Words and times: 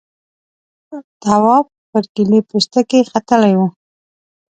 تواب 1.21 1.65
پر 1.89 2.03
کيلې 2.13 2.39
پوستکي 2.49 2.99
ختلی 3.11 3.53
و. 3.57 3.61